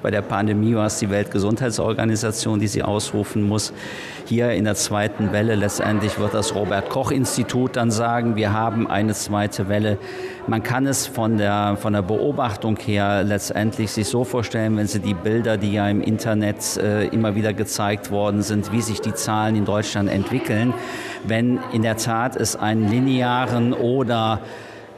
Bei 0.03 0.13
der 0.13 0.23
Pandemie 0.23 0.77
war 0.77 0.87
es 0.87 1.01
die 1.01 1.11
Weltgesundheitsorganisation, 1.11 2.61
die 2.61 2.69
sie 2.69 2.85
ausrufen 2.85 3.43
muss. 3.43 3.73
Hier 4.27 4.53
in 4.53 4.65
der 4.65 4.77
zweiten 4.77 5.33
Welle 5.33 5.57
letztendlich 5.57 6.21
wird 6.21 6.33
das 6.33 6.55
Robert 6.55 6.91
Koch 6.91 7.11
Institut 7.11 7.75
dann 7.75 7.91
sagen, 7.91 8.37
wir 8.37 8.53
haben 8.53 8.89
eine 8.89 9.15
zweite 9.15 9.69
Welle. 9.69 9.99
Man 10.47 10.63
kann 10.63 10.87
es 10.87 11.07
von 11.07 11.39
der, 11.39 11.79
von 11.81 11.95
der 11.95 12.03
Beobachtung 12.03 12.77
her 12.77 13.25
letztendlich 13.25 13.91
sich 13.93 14.09
so 14.09 14.25
vorstellen, 14.25 14.77
wenn 14.77 14.87
Sie 14.87 15.01
die 15.01 15.15
Bilder, 15.15 15.57
die 15.57 15.73
ja 15.73 15.89
im 15.89 16.03
Internet 16.03 16.77
äh, 16.77 17.07
immer 17.07 17.35
wieder 17.35 17.55
gezeigt 17.55 18.11
worden 18.11 18.43
sind, 18.43 18.71
wie 18.71 18.83
sich 18.83 19.01
die 19.01 19.15
Zahlen 19.15 19.57
in 19.57 19.65
Deutschland 19.65 20.11
entwickeln, 20.11 20.75
wenn 21.27 21.61
in 21.73 21.81
der 21.81 21.97
Tat 21.97 22.37
es 22.37 22.57
einen 22.57 22.91
linearen 22.91 23.73
oder 23.73 24.41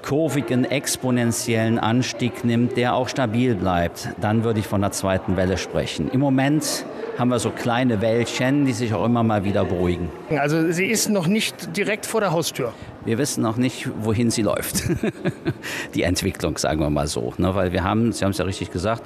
kurvigen, 0.03 0.65
exponentiellen 0.65 1.79
Anstieg 1.79 2.45
nimmt, 2.45 2.77
der 2.77 2.95
auch 2.95 3.09
stabil 3.09 3.55
bleibt, 3.55 4.09
dann 4.21 4.43
würde 4.43 4.59
ich 4.59 4.67
von 4.67 4.81
der 4.81 4.91
zweiten 4.91 5.37
Welle 5.37 5.59
sprechen. 5.59 6.11
Im 6.11 6.21
Moment 6.21 6.85
haben 7.19 7.29
wir 7.29 7.39
so 7.39 7.51
kleine 7.51 8.01
Wellchen, 8.01 8.67
die 8.67 8.73
sich 8.73 8.95
auch 8.95 9.05
immer 9.05 9.23
mal 9.23 9.45
wieder 9.45 9.65
beruhigen. 9.65 10.11
Also 10.31 10.73
sie 10.73 10.87
ist 10.87 11.09
noch 11.09 11.29
nicht 11.29 11.77
direkt 11.77 12.05
vor 12.05 12.21
der 12.21 12.33
Haustür. 12.33 12.73
Wir 13.07 13.19
wissen 13.19 13.41
noch 13.41 13.57
nicht, 13.57 13.89
wohin 14.01 14.33
sie 14.33 14.43
läuft. 14.43 14.83
Die 15.95 16.03
Entwicklung, 16.03 16.59
sagen 16.59 16.81
wir 16.81 16.91
mal 16.91 17.07
so. 17.07 17.33
Ne? 17.39 17.55
Weil 17.55 17.71
wir 17.71 17.85
haben, 17.85 18.11
Sie 18.11 18.25
haben 18.25 18.33
es 18.33 18.39
ja 18.39 18.45
richtig 18.45 18.73
gesagt, 18.73 19.05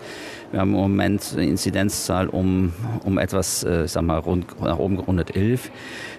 wir 0.53 0.61
haben 0.61 0.71
im 0.71 0.81
Moment 0.81 1.35
eine 1.35 1.47
Inzidenzzahl 1.47 2.29
um, 2.29 2.73
um 3.05 3.19
etwas, 3.19 3.63
äh, 3.63 3.85
ich 3.85 3.93
sag 3.93 4.03
mal, 4.03 4.19
rund, 4.19 4.59
nach 4.59 4.79
oben 4.79 4.97
gerundet 4.97 5.37
11. 5.37 5.71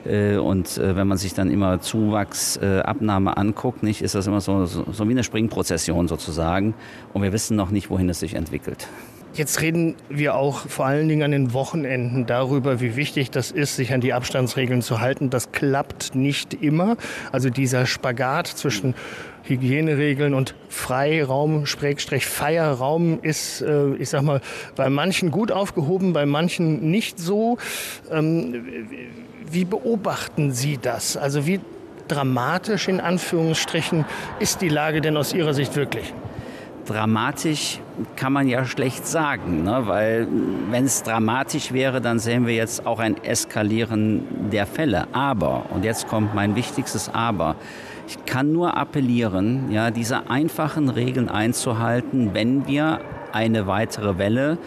Äh, 0.05 0.37
und 0.37 0.77
äh, 0.77 0.95
wenn 0.95 1.07
man 1.07 1.17
sich 1.17 1.33
dann 1.33 1.49
immer 1.49 1.81
Zuwachsabnahme 1.81 3.35
anguckt, 3.35 3.81
nicht, 3.81 4.03
ist 4.03 4.13
das 4.13 4.27
immer 4.27 4.41
so, 4.41 4.67
so, 4.67 4.85
so 4.91 5.07
wie 5.07 5.13
eine 5.13 5.23
Springprozession 5.23 6.07
sozusagen. 6.07 6.75
Und 7.13 7.23
wir 7.23 7.33
wissen 7.33 7.57
noch 7.57 7.71
nicht, 7.71 7.89
wohin 7.89 8.09
es 8.09 8.19
sich 8.19 8.35
entwickelt. 8.35 8.87
Jetzt 9.33 9.61
reden 9.61 9.95
wir 10.09 10.35
auch 10.35 10.67
vor 10.67 10.85
allen 10.85 11.07
Dingen 11.07 11.23
an 11.23 11.31
den 11.31 11.53
Wochenenden 11.53 12.25
darüber, 12.25 12.81
wie 12.81 12.97
wichtig 12.97 13.31
das 13.31 13.49
ist, 13.49 13.77
sich 13.77 13.93
an 13.93 14.01
die 14.01 14.11
Abstandsregeln 14.11 14.81
zu 14.81 14.99
halten. 14.99 15.29
Das 15.29 15.53
klappt 15.53 16.15
nicht 16.15 16.53
immer. 16.53 16.97
Also 17.31 17.49
dieser 17.49 17.85
Spagat 17.85 18.47
zwischen 18.47 18.93
Hygieneregeln 19.43 20.33
und 20.33 20.53
Freiraum, 20.67 21.65
Schrägstrich 21.65 22.25
Feierraum 22.25 23.19
ist, 23.21 23.61
äh, 23.61 23.93
ich 23.95 24.09
sag 24.09 24.23
mal, 24.23 24.41
bei 24.75 24.89
manchen 24.89 25.31
gut 25.31 25.51
aufgehoben, 25.51 26.11
bei 26.11 26.25
manchen 26.25 26.91
nicht 26.91 27.17
so. 27.17 27.57
Ähm, 28.11 28.65
wie 29.49 29.63
beobachten 29.63 30.51
Sie 30.51 30.77
das? 30.77 31.15
Also 31.15 31.47
wie 31.47 31.61
dramatisch 32.09 32.89
in 32.89 32.99
Anführungsstrichen 32.99 34.03
ist 34.39 34.61
die 34.61 34.69
Lage 34.69 34.99
denn 34.99 35.15
aus 35.15 35.33
Ihrer 35.33 35.53
Sicht 35.53 35.77
wirklich? 35.77 36.13
Dramatisch 36.91 37.79
kann 38.15 38.33
man 38.33 38.47
ja 38.47 38.65
schlecht 38.65 39.07
sagen, 39.07 39.63
ne? 39.63 39.83
weil 39.85 40.27
wenn 40.69 40.85
es 40.85 41.03
dramatisch 41.03 41.71
wäre, 41.71 42.01
dann 42.01 42.19
sehen 42.19 42.45
wir 42.45 42.53
jetzt 42.53 42.85
auch 42.85 42.99
ein 42.99 43.23
Eskalieren 43.23 44.49
der 44.51 44.65
Fälle. 44.65 45.07
Aber, 45.13 45.67
und 45.69 45.85
jetzt 45.85 46.07
kommt 46.07 46.35
mein 46.35 46.55
wichtigstes 46.55 47.09
Aber, 47.13 47.55
ich 48.07 48.25
kann 48.25 48.51
nur 48.51 48.75
appellieren, 48.75 49.71
ja, 49.71 49.89
diese 49.89 50.29
einfachen 50.29 50.89
Regeln 50.89 51.29
einzuhalten, 51.29 52.31
wenn 52.33 52.67
wir 52.67 52.99
eine 53.31 53.67
weitere 53.67 54.17
Welle 54.17 54.57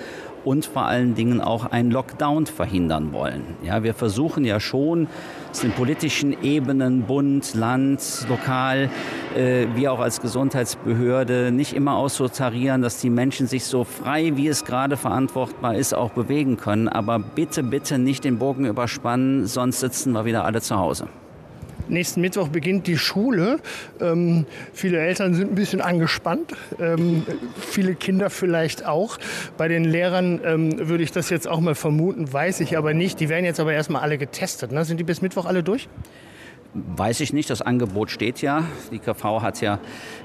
und 0.44 0.64
vor 0.64 0.86
allen 0.86 1.14
Dingen 1.14 1.40
auch 1.40 1.66
einen 1.66 1.90
Lockdown 1.90 2.46
verhindern 2.46 3.12
wollen. 3.12 3.42
Ja, 3.62 3.82
wir 3.82 3.92
versuchen 3.92 4.44
ja 4.44 4.60
schon, 4.60 5.08
aus 5.54 5.60
den 5.60 5.70
politischen 5.70 6.42
Ebenen, 6.42 7.02
Bund, 7.02 7.54
Land, 7.54 8.26
lokal, 8.28 8.90
äh, 9.36 9.68
wie 9.76 9.86
auch 9.86 10.00
als 10.00 10.20
Gesundheitsbehörde, 10.20 11.52
nicht 11.52 11.74
immer 11.74 11.94
auszutarieren, 11.94 12.82
dass 12.82 12.98
die 12.98 13.08
Menschen 13.08 13.46
sich 13.46 13.64
so 13.64 13.84
frei, 13.84 14.32
wie 14.34 14.48
es 14.48 14.64
gerade 14.64 14.96
verantwortbar 14.96 15.76
ist, 15.76 15.94
auch 15.94 16.10
bewegen 16.10 16.56
können. 16.56 16.88
Aber 16.88 17.20
bitte, 17.20 17.62
bitte 17.62 18.00
nicht 18.00 18.24
den 18.24 18.38
Bogen 18.38 18.66
überspannen, 18.66 19.46
sonst 19.46 19.78
sitzen 19.78 20.10
wir 20.10 20.24
wieder 20.24 20.44
alle 20.44 20.60
zu 20.60 20.76
Hause. 20.76 21.06
Nächsten 21.88 22.20
Mittwoch 22.20 22.48
beginnt 22.48 22.86
die 22.86 22.96
Schule. 22.96 23.58
Ähm, 24.00 24.46
viele 24.72 24.98
Eltern 24.98 25.34
sind 25.34 25.52
ein 25.52 25.54
bisschen 25.54 25.80
angespannt, 25.80 26.52
ähm, 26.80 27.24
viele 27.60 27.94
Kinder 27.94 28.30
vielleicht 28.30 28.86
auch. 28.86 29.18
Bei 29.56 29.68
den 29.68 29.84
Lehrern 29.84 30.40
ähm, 30.44 30.88
würde 30.88 31.04
ich 31.04 31.12
das 31.12 31.30
jetzt 31.30 31.48
auch 31.48 31.60
mal 31.60 31.74
vermuten, 31.74 32.32
weiß 32.32 32.60
ich 32.60 32.76
aber 32.76 32.94
nicht. 32.94 33.20
Die 33.20 33.28
werden 33.28 33.44
jetzt 33.44 33.60
aber 33.60 33.72
erstmal 33.72 34.02
alle 34.02 34.18
getestet. 34.18 34.72
Ne? 34.72 34.84
Sind 34.84 34.98
die 34.98 35.04
bis 35.04 35.22
Mittwoch 35.22 35.46
alle 35.46 35.62
durch? 35.62 35.88
Weiß 36.74 37.20
ich 37.20 37.32
nicht, 37.32 37.50
das 37.50 37.62
Angebot 37.62 38.10
steht 38.10 38.42
ja. 38.42 38.64
Die 38.90 38.98
KV 38.98 39.42
hat 39.42 39.60
ja 39.60 39.78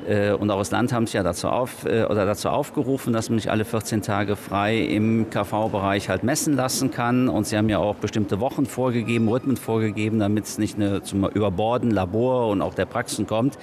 äh, 0.08 0.32
und 0.32 0.50
auch 0.50 0.58
das 0.58 0.72
Land 0.72 0.91
haben 0.91 1.03
es 1.03 1.13
ja 1.13 1.22
dazu, 1.22 1.48
auf, 1.48 1.86
äh, 1.86 2.06
oder 2.06 2.25
dazu 2.25 2.50
aufgerufen, 2.50 3.13
dass 3.13 3.29
man 3.29 3.38
sich 3.38 3.51
alle 3.51 3.65
14 3.65 4.01
Tage 4.01 4.36
frei 4.36 4.79
im 4.79 5.29
KV-Bereich 5.29 6.10
halt 6.10 6.24
messen 6.24 6.56
lassen 6.56 6.89
kann. 6.89 7.29
Und 7.29 7.46
sie 7.46 7.56
haben 7.56 7.70
ja 7.70 7.77
auch 7.77 7.96
bestimmte 7.96 8.39
Wochen 8.39 8.65
vorgegeben, 8.65 9.29
Rhythmen 9.29 9.58
vorgegeben, 9.58 10.18
damit 10.18 10.46
es 10.46 10.58
nicht 10.58 10.75
eine, 10.75 11.03
zum 11.03 11.24
Überborden 11.29 11.91
Labor 11.91 12.48
und 12.48 12.63
auch 12.63 12.74
der 12.74 12.88
Praxen 12.88 13.27
kommt. 13.27 13.60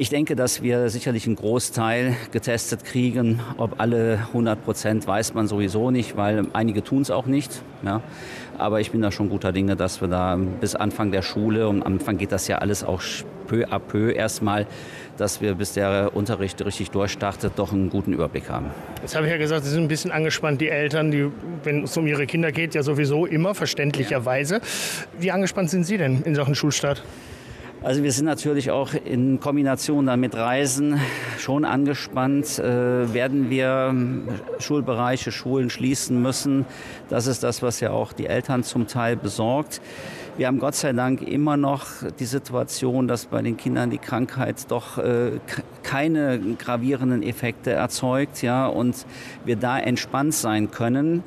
Ich 0.00 0.10
denke, 0.10 0.36
dass 0.36 0.62
wir 0.62 0.90
sicherlich 0.90 1.26
einen 1.26 1.34
Großteil 1.34 2.14
getestet 2.30 2.84
kriegen. 2.84 3.40
Ob 3.56 3.80
alle 3.80 4.20
100 4.28 4.64
Prozent 4.64 5.04
weiß 5.08 5.34
man 5.34 5.48
sowieso 5.48 5.90
nicht, 5.90 6.16
weil 6.16 6.46
einige 6.52 6.84
tun 6.84 7.02
es 7.02 7.10
auch 7.10 7.26
nicht. 7.26 7.62
Ja. 7.84 8.00
Aber 8.58 8.80
ich 8.80 8.92
bin 8.92 9.02
da 9.02 9.10
schon 9.10 9.28
guter 9.28 9.50
Dinge, 9.50 9.74
dass 9.74 10.00
wir 10.00 10.06
da 10.06 10.36
bis 10.36 10.76
Anfang 10.76 11.10
der 11.10 11.22
Schule, 11.22 11.66
und 11.66 11.82
am 11.82 11.94
Anfang 11.94 12.16
geht 12.16 12.30
das 12.30 12.46
ja 12.46 12.58
alles 12.58 12.84
auch 12.84 13.02
peu 13.48 13.64
à 13.64 13.80
peu 13.80 14.12
erstmal, 14.12 14.68
dass 15.16 15.40
wir 15.40 15.56
bis 15.56 15.72
der 15.72 16.12
Unterricht 16.14 16.64
richtig 16.64 16.92
durchstartet, 16.92 17.54
doch 17.56 17.72
einen 17.72 17.90
guten 17.90 18.12
Überblick 18.12 18.48
haben. 18.48 18.66
Jetzt 19.02 19.16
habe 19.16 19.26
ich 19.26 19.32
ja 19.32 19.38
gesagt, 19.38 19.64
Sie 19.64 19.70
sind 19.70 19.82
ein 19.82 19.88
bisschen 19.88 20.12
angespannt, 20.12 20.60
die 20.60 20.68
Eltern, 20.68 21.10
die, 21.10 21.26
wenn 21.64 21.82
es 21.82 21.96
um 21.96 22.06
ihre 22.06 22.26
Kinder 22.26 22.52
geht, 22.52 22.76
ja 22.76 22.84
sowieso 22.84 23.26
immer, 23.26 23.52
verständlicherweise. 23.52 24.60
Wie 25.18 25.32
angespannt 25.32 25.70
sind 25.70 25.82
Sie 25.82 25.96
denn 25.96 26.22
in 26.22 26.36
Sachen 26.36 26.54
Schulstart? 26.54 27.02
Also 27.80 28.02
wir 28.02 28.10
sind 28.10 28.24
natürlich 28.24 28.72
auch 28.72 28.92
in 28.92 29.38
Kombination 29.38 30.06
damit 30.06 30.34
Reisen 30.34 31.00
schon 31.38 31.64
angespannt. 31.64 32.58
Äh, 32.58 33.14
werden 33.14 33.50
wir 33.50 33.94
Schulbereiche, 34.58 35.30
Schulen 35.30 35.70
schließen 35.70 36.20
müssen? 36.20 36.66
Das 37.08 37.28
ist 37.28 37.44
das, 37.44 37.62
was 37.62 37.78
ja 37.78 37.92
auch 37.92 38.12
die 38.12 38.26
Eltern 38.26 38.64
zum 38.64 38.88
Teil 38.88 39.14
besorgt. 39.14 39.80
Wir 40.36 40.48
haben 40.48 40.58
Gott 40.58 40.74
sei 40.74 40.92
Dank 40.92 41.22
immer 41.22 41.56
noch 41.56 41.86
die 42.18 42.24
Situation, 42.24 43.06
dass 43.06 43.26
bei 43.26 43.42
den 43.42 43.56
Kindern 43.56 43.90
die 43.90 43.98
Krankheit 43.98 44.70
doch 44.70 44.98
äh, 44.98 45.40
keine 45.84 46.38
gravierenden 46.58 47.22
Effekte 47.22 47.70
erzeugt, 47.70 48.42
ja, 48.42 48.66
und 48.66 49.06
wir 49.44 49.56
da 49.56 49.78
entspannt 49.78 50.34
sein 50.34 50.70
können. 50.72 51.22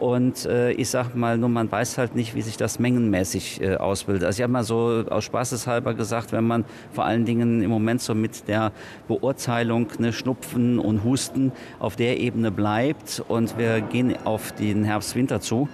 Und 0.00 0.46
äh, 0.46 0.72
ich 0.72 0.88
sag 0.88 1.14
mal, 1.14 1.36
nur 1.36 1.50
man 1.50 1.70
weiß 1.70 1.98
halt 1.98 2.16
nicht, 2.16 2.34
wie 2.34 2.40
sich 2.40 2.56
das 2.56 2.78
mengenmäßig 2.78 3.60
äh, 3.60 3.76
ausbildet. 3.76 4.24
Also 4.24 4.38
ich 4.38 4.42
habe 4.42 4.52
mal 4.52 4.64
so 4.64 5.04
aus 5.10 5.24
Spaßeshalber 5.24 5.92
gesagt, 5.92 6.32
wenn 6.32 6.44
man 6.44 6.64
vor 6.90 7.04
allen 7.04 7.26
Dingen 7.26 7.62
im 7.62 7.68
Moment 7.68 8.00
so 8.00 8.14
mit 8.14 8.48
der 8.48 8.72
Beurteilung 9.08 9.88
ne, 9.98 10.14
Schnupfen 10.14 10.78
und 10.78 11.04
Husten 11.04 11.52
auf 11.78 11.96
der 11.96 12.18
Ebene 12.18 12.50
bleibt 12.50 13.22
und 13.28 13.58
wir 13.58 13.82
gehen 13.82 14.16
auf 14.24 14.52
den 14.52 14.84
Herbst-Winter 14.84 15.42
zu, 15.42 15.68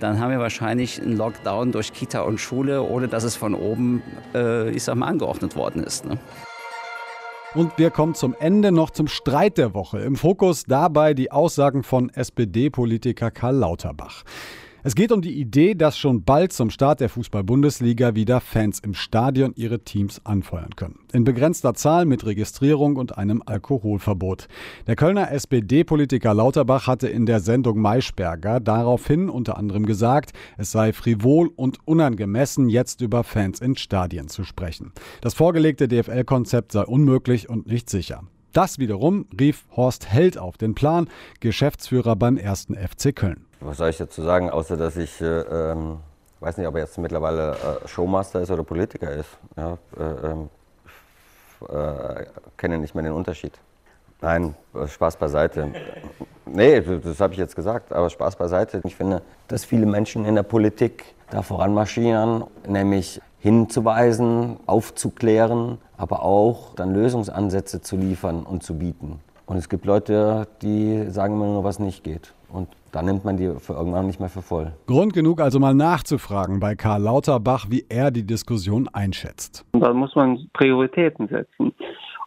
dann 0.00 0.18
haben 0.18 0.32
wir 0.32 0.40
wahrscheinlich 0.40 1.00
einen 1.00 1.16
Lockdown 1.16 1.70
durch 1.70 1.92
Kita 1.92 2.22
und 2.22 2.38
Schule, 2.40 2.82
ohne 2.82 3.06
dass 3.06 3.22
es 3.22 3.36
von 3.36 3.54
oben, 3.54 4.02
äh, 4.34 4.70
ich 4.70 4.82
sag 4.82 4.96
mal, 4.96 5.06
angeordnet 5.06 5.54
worden 5.54 5.84
ist. 5.84 6.04
Ne? 6.04 6.18
Und 7.54 7.78
wir 7.78 7.90
kommen 7.90 8.14
zum 8.14 8.34
Ende 8.38 8.72
noch 8.72 8.90
zum 8.90 9.08
Streit 9.08 9.56
der 9.56 9.72
Woche. 9.72 10.00
Im 10.00 10.16
Fokus 10.16 10.64
dabei 10.64 11.14
die 11.14 11.32
Aussagen 11.32 11.82
von 11.82 12.10
SPD-Politiker 12.10 13.30
Karl 13.30 13.56
Lauterbach. 13.56 14.24
Es 14.84 14.94
geht 14.94 15.10
um 15.10 15.22
die 15.22 15.40
Idee, 15.40 15.74
dass 15.74 15.98
schon 15.98 16.22
bald 16.22 16.52
zum 16.52 16.70
Start 16.70 17.00
der 17.00 17.08
Fußball-Bundesliga 17.08 18.14
wieder 18.14 18.40
Fans 18.40 18.78
im 18.78 18.94
Stadion 18.94 19.52
ihre 19.56 19.80
Teams 19.80 20.20
anfeuern 20.24 20.76
können. 20.76 21.00
In 21.12 21.24
begrenzter 21.24 21.74
Zahl 21.74 22.04
mit 22.04 22.24
Registrierung 22.24 22.94
und 22.94 23.18
einem 23.18 23.42
Alkoholverbot. 23.44 24.46
Der 24.86 24.94
Kölner 24.94 25.32
SPD-Politiker 25.32 26.32
Lauterbach 26.32 26.86
hatte 26.86 27.08
in 27.08 27.26
der 27.26 27.40
Sendung 27.40 27.80
Maischberger 27.80 28.60
daraufhin 28.60 29.28
unter 29.28 29.58
anderem 29.58 29.84
gesagt, 29.84 30.30
es 30.58 30.70
sei 30.70 30.92
frivol 30.92 31.50
und 31.56 31.78
unangemessen, 31.84 32.68
jetzt 32.68 33.00
über 33.00 33.24
Fans 33.24 33.60
in 33.60 33.76
Stadien 33.76 34.28
zu 34.28 34.44
sprechen. 34.44 34.92
Das 35.20 35.34
vorgelegte 35.34 35.88
DFL-Konzept 35.88 36.70
sei 36.70 36.84
unmöglich 36.84 37.48
und 37.48 37.66
nicht 37.66 37.90
sicher. 37.90 38.22
Das 38.58 38.80
wiederum 38.80 39.24
rief 39.38 39.66
Horst 39.76 40.10
Held 40.10 40.36
auf 40.36 40.58
den 40.58 40.74
Plan, 40.74 41.08
Geschäftsführer 41.38 42.16
beim 42.16 42.36
ersten 42.36 42.74
FC 42.74 43.14
Köln. 43.14 43.46
Was 43.60 43.76
soll 43.76 43.90
ich 43.90 43.98
dazu 43.98 44.20
sagen, 44.20 44.50
außer 44.50 44.76
dass 44.76 44.96
ich 44.96 45.20
äh, 45.20 45.42
ähm, 45.42 45.98
weiß 46.40 46.56
nicht, 46.56 46.66
ob 46.66 46.74
er 46.74 46.80
jetzt 46.80 46.98
mittlerweile 46.98 47.52
äh, 47.52 47.86
Showmaster 47.86 48.40
ist 48.40 48.50
oder 48.50 48.64
Politiker 48.64 49.12
ist. 49.12 49.28
Ja, 49.56 49.78
äh, 49.96 50.26
ähm, 50.26 50.48
äh, 51.68 52.24
kenne 52.56 52.78
nicht 52.78 52.96
mehr 52.96 53.04
den 53.04 53.12
Unterschied. 53.12 53.52
Nein, 54.20 54.56
Spaß 54.88 55.18
beiseite. 55.18 55.70
Nee, 56.44 56.80
das 56.80 57.20
habe 57.20 57.34
ich 57.34 57.38
jetzt 57.38 57.54
gesagt, 57.54 57.92
aber 57.92 58.10
Spaß 58.10 58.34
beiseite. 58.34 58.80
Ich 58.82 58.96
finde, 58.96 59.22
dass 59.46 59.64
viele 59.64 59.86
Menschen 59.86 60.24
in 60.24 60.34
der 60.34 60.42
Politik 60.42 61.04
da 61.30 61.42
voranmarschieren, 61.42 62.44
nämlich 62.66 63.20
hinzuweisen, 63.38 64.56
aufzuklären, 64.66 65.78
aber 65.96 66.22
auch 66.22 66.74
dann 66.74 66.94
Lösungsansätze 66.94 67.80
zu 67.80 67.96
liefern 67.96 68.42
und 68.44 68.62
zu 68.62 68.78
bieten. 68.78 69.20
Und 69.46 69.56
es 69.56 69.68
gibt 69.68 69.86
Leute, 69.86 70.46
die 70.62 71.04
sagen 71.08 71.34
immer 71.34 71.46
nur, 71.46 71.64
was 71.64 71.78
nicht 71.78 72.04
geht. 72.04 72.34
Und 72.50 72.68
da 72.92 73.02
nimmt 73.02 73.24
man 73.24 73.36
die 73.36 73.50
für 73.58 73.74
irgendwann 73.74 74.06
nicht 74.06 74.20
mehr 74.20 74.28
für 74.28 74.42
voll. 74.42 74.72
Grund 74.86 75.12
genug 75.12 75.40
also 75.40 75.58
mal 75.58 75.74
nachzufragen 75.74 76.60
bei 76.60 76.74
Karl 76.74 77.02
Lauterbach, 77.02 77.66
wie 77.68 77.84
er 77.88 78.10
die 78.10 78.24
Diskussion 78.26 78.88
einschätzt. 78.92 79.64
Da 79.72 79.92
muss 79.92 80.14
man 80.14 80.48
Prioritäten 80.52 81.28
setzen. 81.28 81.72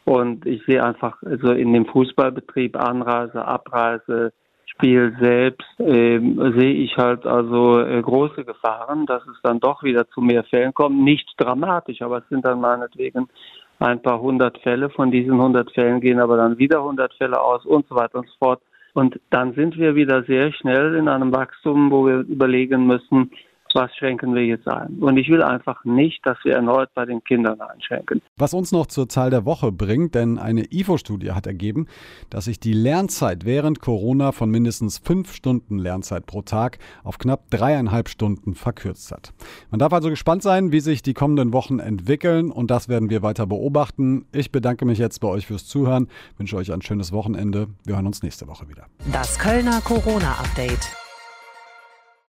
Und 0.06 0.46
ich 0.46 0.64
sehe 0.66 0.84
einfach 0.84 1.22
also 1.24 1.52
in 1.52 1.74
dem 1.74 1.86
Fußballbetrieb 1.86 2.76
Anreise, 2.76 3.46
Abreise, 3.46 4.34
Spiel 4.82 5.16
selbst 5.20 5.80
äh, 5.80 6.20
sehe 6.20 6.74
ich 6.74 6.98
halt 6.98 7.28
also 7.28 7.82
äh, 7.82 8.02
große 8.02 8.44
Gefahren, 8.44 9.06
dass 9.06 9.22
es 9.28 9.40
dann 9.44 9.60
doch 9.60 9.84
wieder 9.84 10.08
zu 10.10 10.22
mehr 10.22 10.44
Fällen 10.44 10.74
kommt. 10.74 11.00
Nicht 11.00 11.30
dramatisch, 11.38 12.02
aber 12.02 12.18
es 12.18 12.30
sind 12.30 12.44
dann 12.46 12.60
meinetwegen 12.60 13.30
ein 13.78 14.02
paar 14.02 14.20
hundert 14.20 14.58
Fälle. 14.64 14.90
Von 14.90 15.12
diesen 15.12 15.40
hundert 15.40 15.72
Fällen 15.72 16.02
gehen 16.02 16.20
aber 16.20 16.36
dann 16.36 16.58
wieder 16.58 16.84
hundert 16.84 17.14
Fälle 17.14 17.40
aus 17.40 17.64
und 17.64 17.88
so 17.90 17.96
weiter 17.96 18.18
und 18.18 18.28
so 18.28 18.34
fort. 18.40 18.62
Und 18.94 19.20
dann 19.30 19.54
sind 19.54 19.78
wir 19.78 19.94
wieder 19.94 20.24
sehr 20.24 20.52
schnell 20.52 20.96
in 20.96 21.08
einem 21.08 21.32
Wachstum, 21.32 21.92
wo 21.92 22.08
wir 22.08 22.22
überlegen 22.22 22.88
müssen, 22.88 23.30
was 23.76 23.96
schenken 23.96 24.36
wir 24.36 24.46
jetzt 24.46 24.68
ein. 24.68 24.98
Und 25.00 25.18
ich 25.18 25.30
will 25.30 25.44
einfach 25.44 25.84
nicht, 25.86 26.26
dass 26.26 26.38
wir 26.44 26.56
erneut 26.56 26.90
bei 26.94 27.06
den 27.06 27.24
Kindern 27.24 27.60
einschränken. 27.62 28.22
Was 28.38 28.54
uns 28.54 28.72
noch 28.72 28.88
zur 28.88 29.10
Zahl 29.10 29.30
der 29.30 29.46
Woche 29.46 29.72
bringt, 29.72 30.16
denn 30.16 30.38
eine 30.38 30.66
IFO-Studie 30.72 31.32
hat 31.32 31.48
ergeben, 31.48 31.88
dass 32.30 32.46
sich 32.46 32.60
die 32.60 32.74
Lernzeit 32.74 33.46
während 33.46 33.80
Corona 33.80 34.32
von 34.32 34.50
mindestens 34.50 34.98
fünf 34.98 35.34
Stunden 35.34 35.78
Lernzeit 35.78 36.26
pro 36.26 36.42
Tag 36.42 36.80
auf 37.04 37.18
knapp 37.18 37.50
dreieinhalb 37.50 38.10
Stunden 38.10 38.56
verkürzt 38.56 39.12
hat. 39.12 39.34
Man 39.70 39.80
darf 39.80 39.94
also 39.94 40.10
gespannt 40.10 40.44
sein, 40.44 40.72
wie 40.72 40.80
sich 40.80 41.02
die 41.02 41.14
kommenden 41.14 41.54
Wochen 41.54 41.80
entwickeln 41.80 42.52
und 42.52 42.72
das 42.72 42.90
werden 42.90 43.10
wir 43.10 43.22
weiter 43.22 43.48
beobachten. 43.48 44.26
Ich 44.32 44.52
bedanke 44.52 44.86
mich 44.86 45.00
jetzt 45.00 45.20
bei 45.20 45.28
euch 45.28 45.48
fürs 45.48 45.66
Zuhören, 45.66 46.08
wünsche 46.38 46.56
euch 46.56 46.72
ein 46.72 46.82
schönes 46.82 47.12
Wochenende. 47.12 47.68
Wir 47.86 47.96
hören 47.96 48.08
uns 48.08 48.24
nächste 48.24 48.48
Woche 48.48 48.68
wieder. 48.68 48.86
Das 49.12 49.38
Kölner 49.40 49.82
Corona-Update. 49.82 51.01